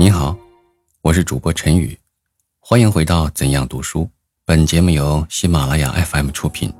[0.00, 0.34] 你好，
[1.02, 1.94] 我是主播陈宇，
[2.58, 4.00] 欢迎回到《怎样读书》。
[4.46, 6.72] 本节目由喜马拉雅 FM 出品。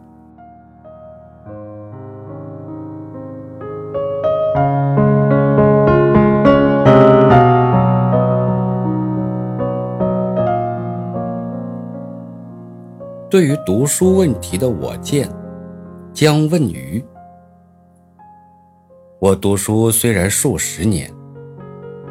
[13.29, 15.30] 对于读书问题的我见，
[16.14, 17.05] 将问于：
[19.18, 21.12] 我读书虽然数十年，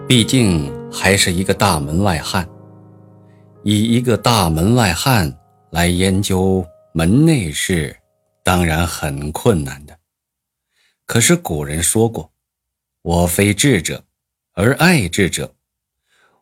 [0.08, 2.48] 毕竟还是一个大门外汉。
[3.64, 5.38] 以一个大门外汉
[5.72, 7.96] 来研究门内事，
[8.44, 9.98] 当然很困难的。
[11.06, 12.32] 可是古人说过
[13.02, 14.06] ：“我非智者，
[14.54, 15.56] 而爱智者。”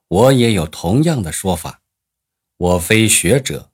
[0.07, 1.81] 我也有同样的说法
[2.57, 3.71] ：“我非学者。”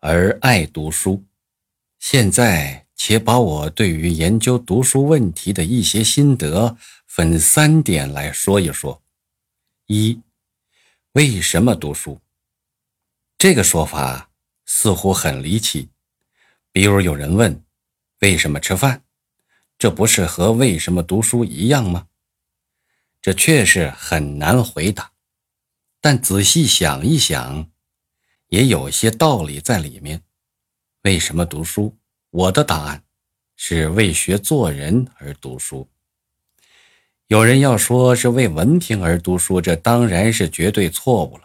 [0.00, 1.24] 而爱读书，
[1.98, 9.00] 现在且把我对于研究读书问题的一些心得分三点来说一说。
[9.86, 10.20] 一，
[11.12, 12.20] 为什么读书？
[13.36, 14.30] 这个说法
[14.64, 15.90] 似乎很离奇。
[16.72, 17.62] 比如有人问：
[18.20, 19.04] 为什么吃饭？
[19.76, 22.08] 这不是和为什么读书一样吗？
[23.20, 25.12] 这确实很难回答。
[26.00, 27.70] 但仔细想一想。
[28.48, 30.22] 也有些道理在里面。
[31.02, 31.98] 为什么读书？
[32.30, 33.04] 我的答案
[33.56, 35.88] 是为学做人而读书。
[37.28, 41.44] 有人要说是为文凭而读书，这当然是绝对错误了。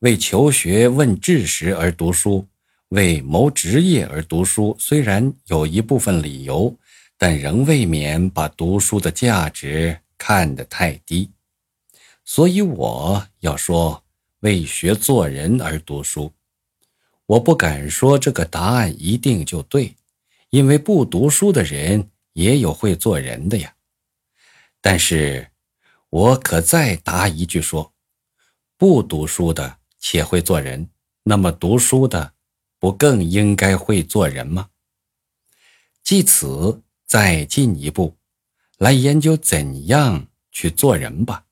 [0.00, 2.46] 为求学问知识而读书，
[2.88, 6.76] 为谋职业而读书，虽然有一部分理由，
[7.16, 11.30] 但仍未免把读书的价值看得太低。
[12.24, 14.02] 所以我要说。
[14.42, 16.32] 为学做人而读书，
[17.26, 19.94] 我不敢说这个答案一定就对，
[20.50, 23.72] 因为不读书的人也有会做人的呀。
[24.82, 25.50] 但是，
[26.10, 27.94] 我可再答一句说：
[28.76, 30.90] 不读书的且会做人，
[31.22, 32.34] 那么读书的
[32.78, 34.68] 不更应该会做人吗？
[36.02, 38.18] 即此，再进一步
[38.76, 41.46] 来研究怎样去做人吧。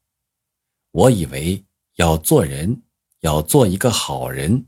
[0.90, 1.64] 我以为。
[1.96, 2.82] 要做人，
[3.20, 4.64] 要做一个好人，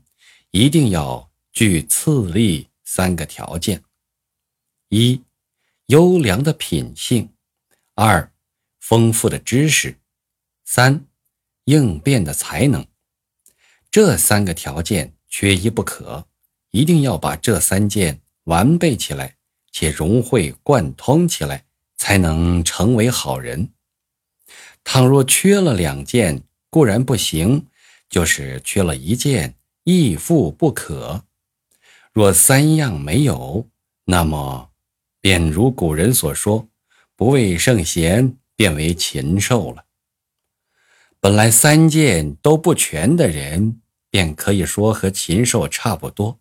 [0.51, 3.83] 一定要具次立三个条件：
[4.89, 5.23] 一、
[5.87, 7.27] 优良的品性；
[7.95, 8.31] 二、
[8.93, 9.95] 丰富的知识；
[10.65, 11.07] 三、
[11.63, 12.85] 应变的才能。
[13.89, 16.27] 这三个条件缺一不可，
[16.69, 19.37] 一定要把这三件完备起来，
[19.71, 21.65] 且融会贯通起来，
[21.97, 23.73] 才能成为好人。
[24.83, 27.65] 倘若缺了两件，固然不行，
[28.07, 29.55] 就是缺了一件，
[29.85, 31.23] 亦复不可。
[32.11, 33.67] 若三样没有，
[34.05, 34.69] 那么
[35.19, 36.67] 便如古人所说
[37.17, 39.85] ：“不为圣贤，变为禽兽了。”
[41.19, 46.39] 本来三件都不全的人，便可以说和禽兽差不多。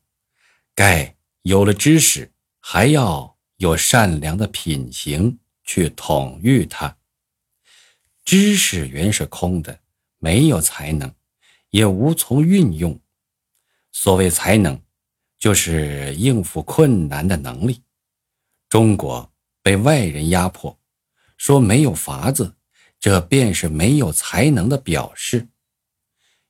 [0.74, 6.96] 盖有了知识，还要有善良的品行去统御它。
[8.24, 9.80] 知识原是空的。
[10.24, 11.12] 没有才能，
[11.70, 13.00] 也无从运用。
[13.90, 14.80] 所谓才能，
[15.36, 17.82] 就是应付困难的能力。
[18.68, 19.32] 中国
[19.64, 20.78] 被外人压迫，
[21.42, 22.54] 说没有法子，
[23.00, 25.48] 这便是没有才能的表示。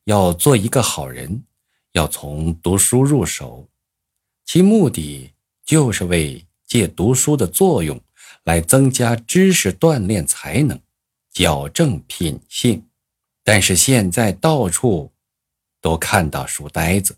[0.04, 1.44] 要做一个好人，
[1.92, 3.70] 要从读书入手，
[4.44, 5.32] 其目的
[5.64, 7.98] 就是为借读书的作用，
[8.44, 10.78] 来增加知识，锻炼才能，
[11.32, 12.86] 矫正品性。
[13.42, 15.10] 但是现在到处
[15.80, 17.16] 都看到书呆子，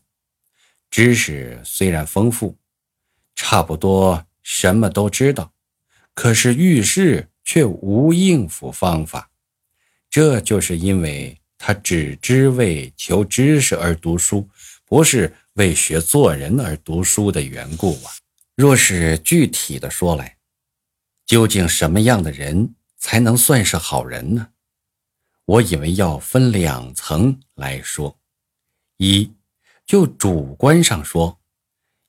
[0.93, 2.57] 知识虽然丰富，
[3.35, 5.53] 差不多什么都知道，
[6.15, 9.31] 可是遇事却无应付方法。
[10.11, 14.49] 这就是因为他只知为求知识而读书，
[14.85, 18.13] 不是为学做人而读书的缘故啊。
[18.55, 20.37] 若是具体的说来，
[21.27, 24.49] 究竟什么样的人才能算是好人呢？
[25.47, 28.19] 我以为要分两层来说：
[28.97, 29.33] 一，
[29.85, 31.39] 就主观上说，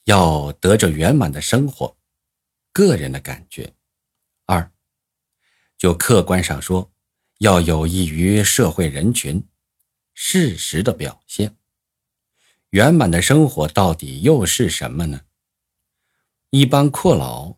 [0.03, 1.97] 要得着圆满的生活，
[2.71, 3.73] 个人的感觉；
[4.45, 4.71] 二，
[5.85, 6.89] 就客观上说，
[7.37, 9.43] 要有益于社会人群，
[10.15, 11.57] 事实的表现。
[12.71, 15.21] 圆满的生活到底又是什么呢？
[16.49, 17.57] 一般阔老，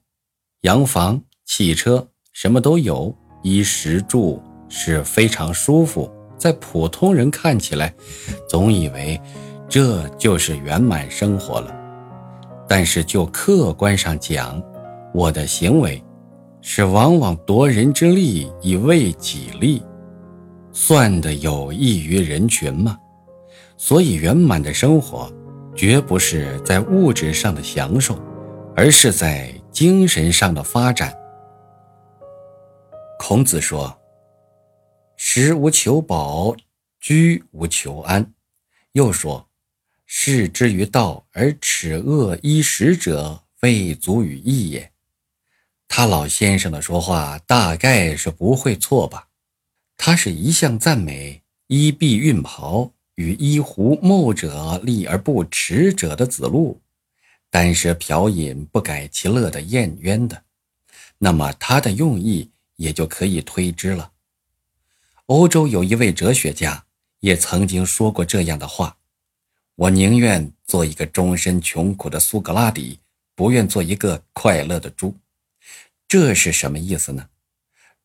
[0.63, 4.44] 洋房、汽车，什么都有，衣食住。
[4.68, 7.95] 是非常舒服，在普通人看起来，
[8.50, 9.18] 总以为
[9.69, 11.73] 这就是圆满生活了。
[12.68, 14.62] 但是就客观上讲，
[15.13, 16.03] 我的行为
[16.69, 19.81] 是往往夺人之利以为己利，
[20.74, 23.00] 算的有益于人群吗？
[23.78, 25.31] 所以，圆满的生活，
[25.74, 28.22] 绝不是在物质上的享受，
[28.75, 31.16] 而是在精神上的发展。
[33.18, 33.98] 孔子说
[35.16, 36.54] ：“食无求饱，
[37.00, 38.34] 居无求安。”
[38.92, 39.48] 又说
[40.06, 44.92] ：“视之于道而耻恶衣食者，未足与义也。”
[45.88, 49.28] 他老先生的说话大概是不会错吧？
[49.95, 56.81] 他是一向赞美衣蔽运袍与衣狐谋者利而不耻者的子路，
[57.50, 60.44] 单食嫖饮不改其乐的颜渊的，
[61.18, 64.12] 那么他的用意也就可以推知了。
[65.25, 66.86] 欧洲有一位哲学家
[67.22, 68.98] 也曾经说过这样的话
[69.75, 73.00] ：“我宁愿做一个终身穷苦的苏格拉底，
[73.33, 75.16] 不愿做一个快乐的猪。”
[76.07, 77.27] 这是什么意思呢？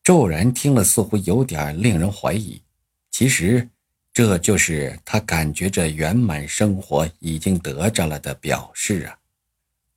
[0.03, 2.61] 骤然听了，似乎有点令人怀疑。
[3.09, 3.69] 其实，
[4.11, 9.17] 这就是他感觉这圆满生活已经得着了的表示啊。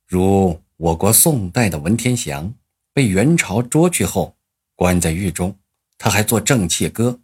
[0.05, 2.53] 如我国宋代的文天祥
[2.93, 4.37] 被元朝捉去后，
[4.75, 5.53] 关在狱中，
[5.97, 7.19] 他还做正气歌，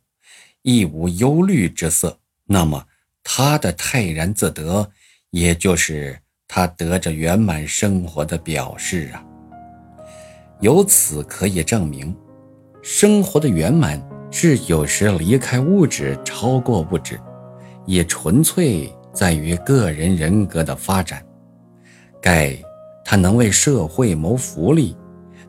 [0.63, 2.19] 亦无忧虑之色。
[2.43, 2.85] 那么，
[3.23, 4.91] 他的泰然自得，
[5.29, 9.23] 也就是他得着圆满生活的表示啊。
[10.63, 12.15] 由此可以证明，
[12.81, 14.01] 生活的圆满
[14.31, 17.19] 是有时离开物质，超过物质，
[17.85, 21.21] 也纯粹在于个人人格的发展。
[22.21, 22.57] 盖
[23.03, 24.95] 他能为社会谋福利，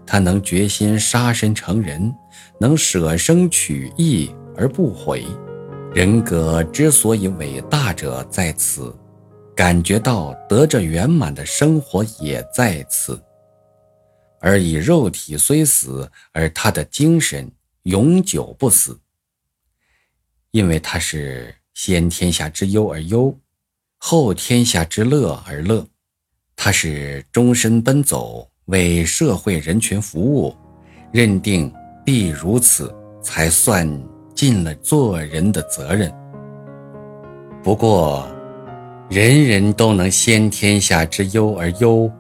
[0.04, 2.12] 他能决心杀身成仁，
[2.58, 5.24] 能舍生取义而不悔。
[5.92, 8.92] 人格之所以伟大者在此，
[9.54, 13.16] 感觉到得着圆满的生活也在此。
[14.44, 17.50] 而以肉体虽死，而他的精神
[17.84, 19.00] 永久不死，
[20.50, 23.34] 因为他是先天下之忧而忧，
[23.96, 25.86] 后天下之乐而乐。
[26.54, 30.54] 他是终身奔走为社会人群服务，
[31.10, 31.72] 认定
[32.04, 33.88] 必如此，才算
[34.34, 36.12] 尽了做人的责任。
[37.62, 38.28] 不过，
[39.08, 42.12] 人人都能先天下之忧而忧。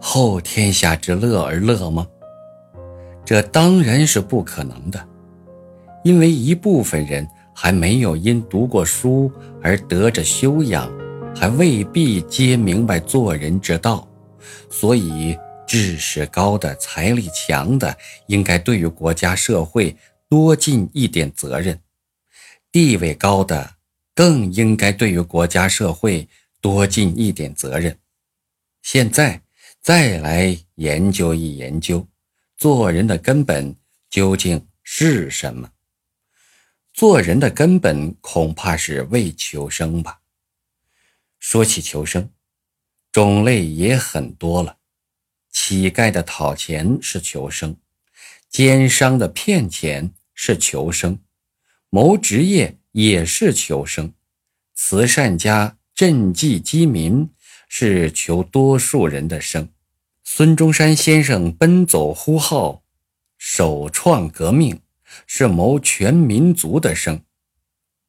[0.00, 2.06] 后天下之乐而乐吗？
[3.24, 5.08] 这当然是不可能的，
[6.02, 9.30] 因为一部分人还没有因读过书
[9.62, 10.90] 而得着修养，
[11.36, 14.08] 还未必皆明白做人之道，
[14.70, 17.94] 所以知识高的、财力强的，
[18.26, 19.94] 应该对于国家社会
[20.28, 21.76] 多尽一点责任；
[22.72, 23.74] 地位高的，
[24.14, 26.26] 更应该对于国家社会
[26.60, 27.98] 多尽一点责任。
[28.80, 29.42] 现在。
[29.82, 32.06] 再来研究一研究，
[32.58, 33.74] 做人的根本
[34.10, 35.72] 究竟是什么？
[36.92, 40.20] 做人的根本恐怕是为求生吧。
[41.38, 42.30] 说起求生，
[43.10, 44.76] 种类也很多了。
[45.50, 47.74] 乞丐的讨钱是求生，
[48.50, 51.18] 奸商的骗钱是求生，
[51.88, 54.12] 谋职业也是求生，
[54.74, 57.30] 慈善家赈济饥民。
[57.72, 59.68] 是求多数人的生。
[60.24, 62.82] 孙中山先生奔走呼号，
[63.38, 64.80] 首创革命，
[65.24, 67.22] 是谋全民族的生。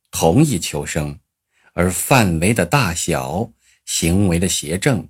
[0.10, 1.20] 同一求生，
[1.74, 3.52] 而范围的大小、
[3.86, 5.08] 行为的邪正、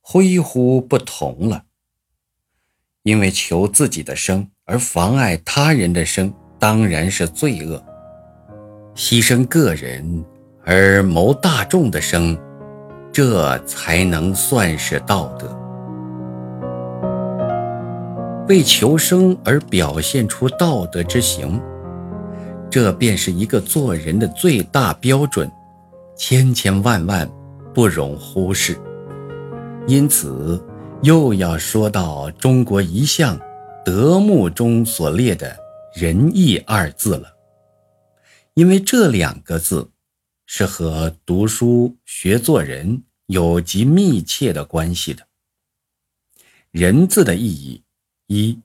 [0.00, 1.64] 恢乎不同了。
[3.04, 7.82] 因为求自己的生而妨碍他人的生，当然是罪恶。
[8.94, 10.24] 牺牲个人
[10.64, 12.38] 而谋大众的生。
[13.12, 15.46] 这才能算是道德。
[18.48, 21.60] 为求生而表现出道德之行，
[22.70, 25.50] 这便是一个做人的最大标准，
[26.16, 27.28] 千千万万
[27.74, 28.76] 不容忽视。
[29.86, 30.62] 因此，
[31.02, 33.38] 又要说到中国一项
[33.84, 35.54] 德目中所列的
[35.94, 37.28] “仁义”二字了，
[38.54, 39.91] 因为这两个字。
[40.54, 45.26] 是和读书学做人有极密切的关系的。
[46.70, 47.82] 人字的意义，
[48.26, 48.60] 一，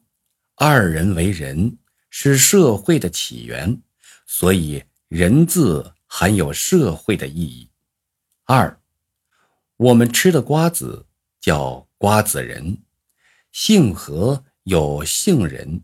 [0.56, 1.78] 二人为人，
[2.10, 3.82] 是社会的起源，
[4.26, 7.70] 所以人字含有社会的意义。
[8.44, 8.82] 二，
[9.78, 11.06] 我们吃的瓜子
[11.40, 12.78] 叫瓜子仁，
[13.54, 15.82] 杏核有杏仁，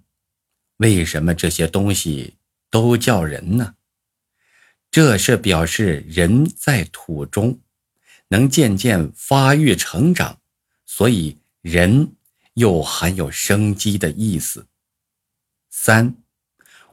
[0.79, 2.36] 为什么这些东西
[2.69, 3.75] 都叫人呢？
[4.94, 7.60] 这是表示人在土中
[8.28, 10.40] 能渐渐发育成长，
[10.86, 12.14] 所以人
[12.54, 14.68] 又含有生机的意思。
[15.72, 16.16] 三，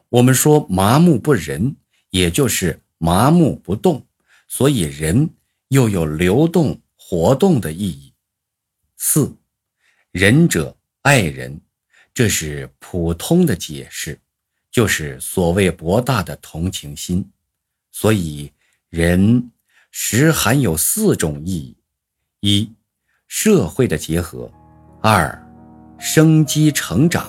[0.09, 1.77] 我们说麻木不仁，
[2.09, 4.07] 也就是麻木不动，
[4.49, 5.29] 所以人
[5.69, 8.15] 又有流动活动的意义。
[8.97, 9.37] 四，
[10.11, 11.61] 仁者爱人，
[12.15, 14.19] 这是普通的解释，
[14.71, 17.31] 就是所谓博大的同情心。
[17.91, 18.53] 所以
[18.89, 19.51] 人
[19.91, 21.77] 实含有四种意
[22.41, 22.73] 义：一，
[23.29, 24.51] 社会的结合；
[25.03, 25.37] 二，
[25.99, 27.25] 生机成长；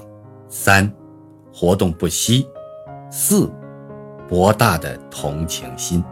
[0.50, 0.92] 三，
[1.54, 2.46] 活动不息；
[3.10, 3.52] 四，
[4.28, 6.04] 博大的同情心。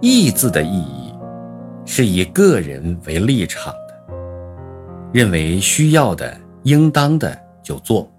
[0.00, 1.06] 义字的意义。
[1.88, 3.96] 是以个人为立场的，
[5.12, 8.10] 认为需要的、应当的就做，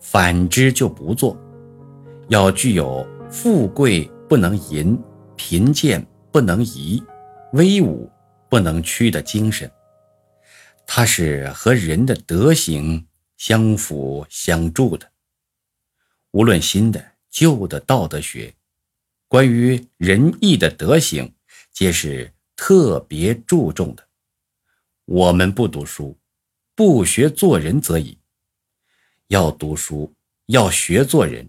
[0.00, 1.39] 反之就不做。
[2.30, 4.96] 要具有富贵不能淫、
[5.36, 7.02] 贫贱不能移、
[7.54, 8.08] 威武
[8.48, 9.68] 不能屈的精神。
[10.86, 13.04] 它是和人的德行
[13.36, 15.10] 相辅相助的。
[16.30, 18.54] 无论新的、旧的道德学，
[19.26, 21.34] 关于仁义的德行，
[21.72, 22.32] 皆是。
[22.62, 24.06] 特别注重的，
[25.06, 26.18] 我们不读书，
[26.74, 28.18] 不学做人则已；
[29.28, 31.48] 要读书，要学做人，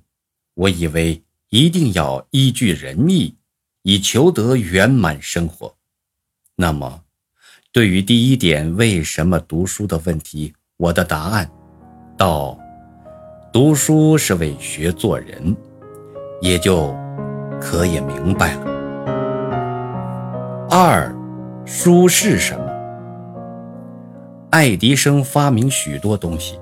[0.54, 3.36] 我以为一定要依据仁义，
[3.84, 5.76] 以求得圆满生活。
[6.56, 7.04] 那么，
[7.72, 11.50] 对于第一点为什么读书的问题，我的答案，
[12.18, 12.58] 道：
[13.52, 15.56] 读书是为学做人，
[16.42, 16.94] 也就
[17.60, 18.66] 可以明白了。
[20.70, 21.14] 二，
[21.66, 22.66] 书是什么？
[24.52, 26.60] 爱迪生发明许多东西，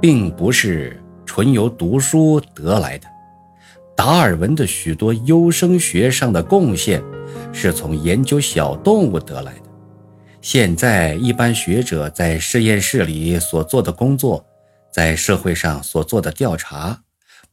[0.00, 3.06] 并不是纯由读书得来的。
[3.96, 7.02] 达尔文的许多优生学上的贡献，
[7.52, 9.62] 是从研究小动物得来的。
[10.40, 14.46] 现在一般学者在实验室里所做的工作，
[14.92, 17.02] 在社会上所做的调查，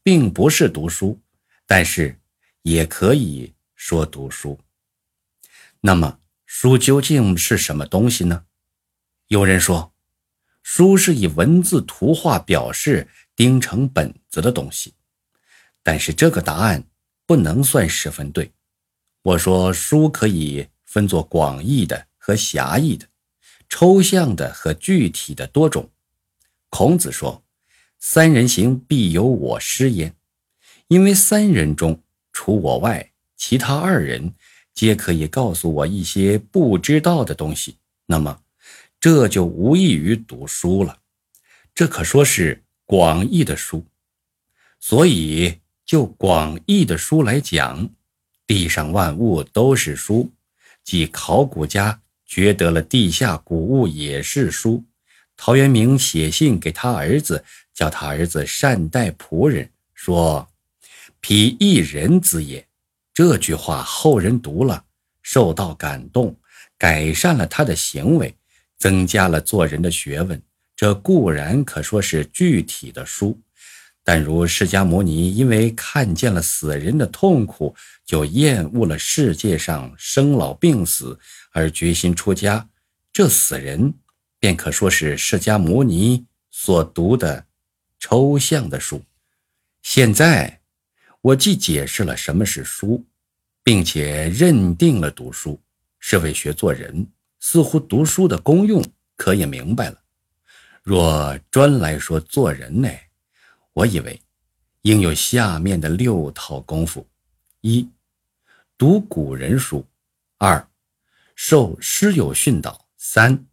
[0.03, 1.20] 并不是读书，
[1.65, 2.15] 但是
[2.62, 4.60] 也可以说读书。
[5.80, 8.44] 那么，书究竟是什么东西呢？
[9.27, 9.94] 有人说，
[10.62, 14.93] 书是以文字、图画表示钉成本子的东西。
[15.81, 16.83] 但是这个答案
[17.25, 18.51] 不能算十分对。
[19.21, 23.07] 我说，书可以分作广义的和狭义的，
[23.69, 25.89] 抽象的和具体的多种。
[26.69, 27.43] 孔子说
[27.99, 30.15] ：“三人行，必有我师焉。”
[30.87, 34.33] 因为三人中除我外，其他二人。
[34.75, 38.41] 皆可以告诉我一些不知道的东西，那么
[38.99, 40.97] 这就无异于读书了。
[41.75, 43.85] 这可说是广义的书。
[44.79, 47.89] 所以就广义的书来讲，
[48.45, 50.31] 地上万物都是书。
[50.83, 54.83] 即考古家觉得了地下古物也是书。
[55.37, 60.47] 陶渊明写信给他儿子，叫他儿子善待仆人，说
[61.21, 62.67] ：“彼一人子也。”
[63.13, 64.85] 这句话后人读了，
[65.21, 66.35] 受到感动，
[66.77, 68.35] 改善了他的行为，
[68.77, 70.41] 增加了做人的学问。
[70.75, 73.39] 这固然可说是具体的书，
[74.03, 77.75] 但如释迦牟尼因为看见了死人的痛苦，
[78.06, 81.18] 就厌恶了世界上生老病死，
[81.51, 82.68] 而决心出家，
[83.12, 83.94] 这死人
[84.39, 87.46] 便可说是释迦牟尼所读的
[88.00, 89.01] 抽象的书。
[89.82, 90.60] 现在。
[91.24, 93.06] 我既解释了什么是书，
[93.63, 95.58] 并且认定了读书
[95.98, 97.08] 是为学做人，
[97.39, 98.84] 似乎读书的功用
[99.15, 100.02] 可也明白了。
[100.83, 102.89] 若专来说做人呢，
[103.71, 104.21] 我以为
[104.81, 107.07] 应有下面的六套功夫：
[107.61, 107.89] 一、
[108.77, 109.83] 读古人书；
[110.37, 110.67] 二、
[111.35, 113.45] 受师友训导；三、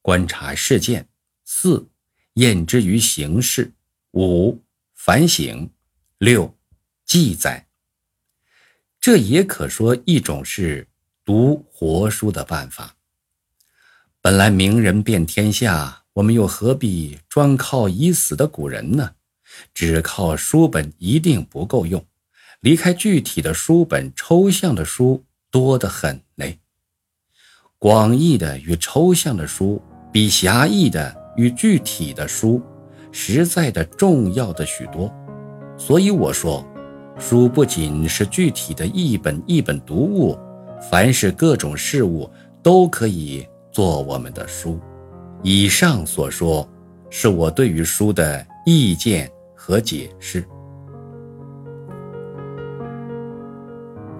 [0.00, 1.02] 观察事件；
[1.44, 1.86] 四、
[2.34, 3.70] 验之于形式；
[4.12, 4.58] 五、
[4.94, 5.68] 反省；
[6.18, 6.56] 六。
[7.04, 7.66] 记载，
[9.00, 10.86] 这也可说一种是
[11.24, 12.94] 读活书的办法。
[14.20, 19.12] 本来名人遍天下，我们又何必专靠已死的古人呢？
[19.74, 22.04] 只靠书本一定不够用，
[22.60, 26.58] 离开具体的书本，抽象的书多得很嘞。
[27.78, 32.62] 广义的与抽象的书，比狭义的与具体的书，
[33.12, 35.12] 实在的重要的许多。
[35.78, 36.66] 所以我说。
[37.18, 40.38] 书不仅是具体的一本一本读物，
[40.90, 42.30] 凡是各种事物
[42.62, 44.80] 都可以做我们的书。
[45.42, 46.68] 以上所说，
[47.10, 50.46] 是我对于书的意见和解释。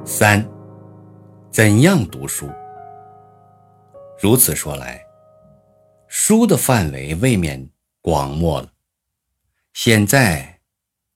[0.04, 0.46] 三，
[1.50, 2.48] 怎样读书？
[4.20, 5.00] 如此说来，
[6.08, 7.68] 书的范围未免
[8.00, 8.70] 广漠了。
[9.72, 10.56] 现在。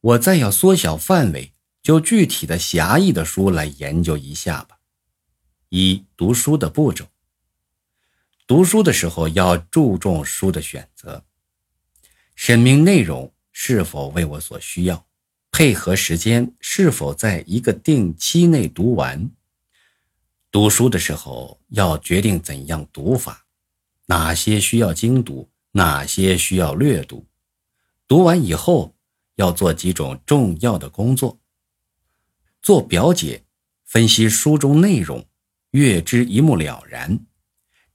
[0.04, 4.76] 我再要缩小范围，就具体的狭义的书来研究一下吧。
[5.70, 7.06] 一、读书的步骤。
[8.46, 11.24] 读书的时候要注重书的选择，
[12.34, 15.06] 审明内容是否为我所需要，
[15.50, 19.30] 配合时间是否在一个定期内读完。
[20.50, 23.46] 读书的时候要决定怎样读法，
[24.06, 27.26] 哪些需要精读，哪些需要略读。
[28.06, 28.94] 读完以后
[29.36, 31.40] 要做几种重要的工作：
[32.60, 33.42] 做表解，
[33.86, 35.26] 分析书中内容。
[35.70, 37.26] 阅之一目了然，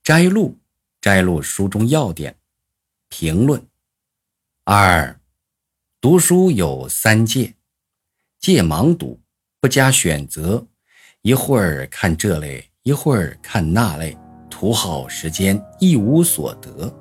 [0.10, 0.58] 摘录
[1.00, 2.36] 摘录书中要点，
[3.10, 3.64] 评论。
[4.64, 5.20] 二，
[6.02, 7.54] 读书有三戒：
[8.40, 9.20] 戒盲读，
[9.62, 10.66] 不加选择，
[11.22, 14.18] 一会儿看这类，一会儿看那类，
[14.50, 16.92] 徒耗时间，一无所得；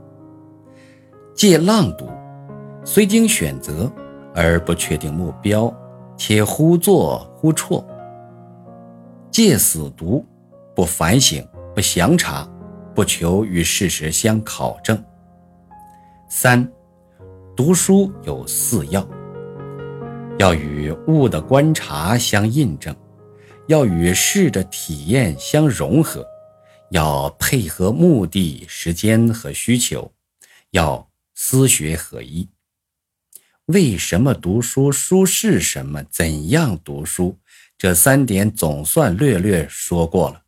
[1.35, 2.07] 戒浪读，
[2.85, 3.91] 虽经选择，
[4.35, 5.75] 而不确定目标，
[6.19, 7.83] 且忽做忽错；
[9.31, 10.23] 戒死读。
[10.77, 11.43] 不反省，
[11.75, 12.47] 不详查，
[12.99, 15.01] 不求与事实相考证。
[16.29, 16.69] 三，
[17.57, 19.09] 读书有四要：
[20.41, 22.93] 要与物的观察相印证，
[23.69, 26.27] 要与事的体验相融合，
[26.91, 30.13] 要配合目的、时间和需求，
[30.73, 32.49] 要思学合一。
[33.67, 34.91] 为什么读书？
[34.91, 36.03] 书是什么？
[36.11, 37.39] 怎样读书？
[37.79, 40.43] 这三点总算略略说过了。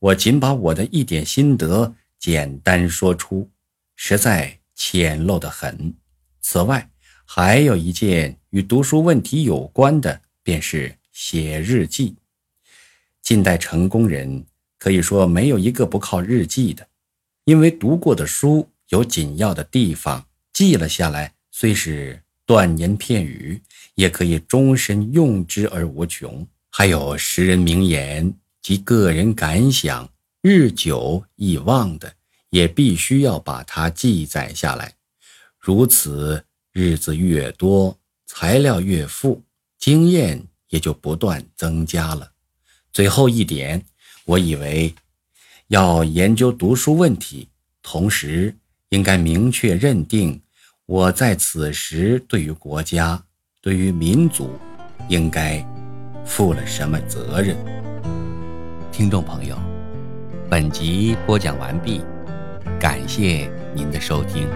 [0.00, 3.50] 我仅把我的一点心得简单说出，
[3.96, 5.92] 实在浅陋得很。
[6.40, 6.88] 此外，
[7.24, 12.14] 还有一件与读书问题有关的，便是写日记。
[13.22, 14.46] 近代成功人
[14.78, 16.86] 可以说没有一个不靠日记的，
[17.44, 23.60] 因为读过的书有紧要的地方记了下来，虽是断言片语，
[23.96, 26.46] 也可以终身用之而无穷。
[26.70, 28.32] 还有诗人名言。
[28.68, 30.10] 及个人感想，
[30.42, 32.12] 日久易忘的，
[32.50, 34.92] 也必须要把它记载下来。
[35.58, 39.42] 如此，日子越多，材料越富，
[39.78, 42.32] 经验也就不断增加了。
[42.92, 43.82] 最后一点，
[44.26, 44.94] 我以为
[45.68, 47.48] 要研究读书问题，
[47.80, 48.54] 同时
[48.90, 50.38] 应该明确认定
[50.84, 53.24] 我在此时对于国家、
[53.62, 54.50] 对于民族，
[55.08, 55.66] 应该
[56.26, 57.56] 负了什么责任。
[58.98, 59.56] 听众朋友，
[60.50, 62.02] 本集播讲完毕，
[62.80, 64.48] 感谢您的收听。